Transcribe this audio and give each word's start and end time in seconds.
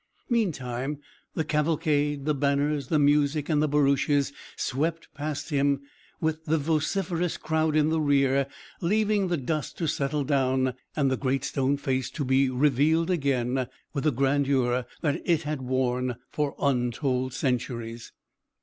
Meantime, 0.29 0.97
the 1.35 1.43
cavalcade, 1.43 2.25
the 2.25 2.33
banners, 2.33 2.87
the 2.87 2.97
music, 2.97 3.49
and 3.49 3.61
the 3.61 3.67
barouches 3.67 4.33
swept 4.55 5.07
past 5.13 5.51
him, 5.51 5.79
with 6.19 6.43
the 6.45 6.57
vociferous 6.57 7.37
crowd 7.37 7.75
in 7.75 7.89
the 7.89 8.01
rear, 8.01 8.47
leaving 8.81 9.27
the 9.27 9.37
dust 9.37 9.77
to 9.77 9.85
settle 9.85 10.23
down, 10.23 10.73
and 10.95 11.11
the 11.11 11.17
Great 11.17 11.43
Stone 11.43 11.77
Face 11.77 12.09
to 12.09 12.25
be 12.25 12.49
revealed 12.49 13.11
again, 13.11 13.67
with 13.93 14.03
the 14.03 14.11
grandeur 14.11 14.87
that 15.01 15.21
it 15.23 15.43
had 15.43 15.61
worn 15.61 16.15
for 16.31 16.55
untold 16.59 17.31
centuries. 17.31 18.11